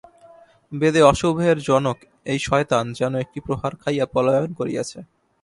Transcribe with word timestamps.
বেদে 0.71 1.01
অশুভের 1.03 1.57
জনক 1.59 1.97
এই 2.25 2.39
শয়তান 2.39 2.85
যেন 2.93 3.13
একটি 3.15 3.39
প্রহার 3.39 3.73
খাইয়া 3.75 4.05
পলায়ন 4.13 4.51
করিয়াছে। 4.53 4.99